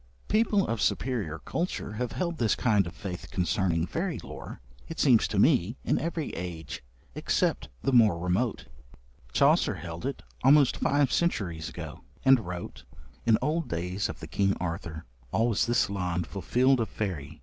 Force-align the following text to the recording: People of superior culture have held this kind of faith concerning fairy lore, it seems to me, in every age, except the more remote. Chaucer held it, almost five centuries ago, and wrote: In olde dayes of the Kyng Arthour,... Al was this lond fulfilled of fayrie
People 0.29 0.65
of 0.65 0.81
superior 0.81 1.37
culture 1.37 1.91
have 1.91 2.13
held 2.13 2.39
this 2.39 2.55
kind 2.55 2.87
of 2.87 2.95
faith 2.95 3.29
concerning 3.29 3.85
fairy 3.85 4.17
lore, 4.23 4.59
it 4.87 4.99
seems 4.99 5.27
to 5.27 5.37
me, 5.37 5.77
in 5.83 5.99
every 5.99 6.31
age, 6.33 6.83
except 7.13 7.69
the 7.83 7.91
more 7.93 8.17
remote. 8.17 8.65
Chaucer 9.31 9.75
held 9.75 10.07
it, 10.07 10.23
almost 10.43 10.77
five 10.77 11.11
centuries 11.11 11.69
ago, 11.69 12.03
and 12.25 12.39
wrote: 12.47 12.83
In 13.27 13.37
olde 13.43 13.67
dayes 13.69 14.09
of 14.09 14.21
the 14.21 14.27
Kyng 14.27 14.55
Arthour,... 14.55 15.03
Al 15.31 15.49
was 15.49 15.67
this 15.67 15.87
lond 15.87 16.25
fulfilled 16.25 16.79
of 16.79 16.89
fayrie 16.89 17.39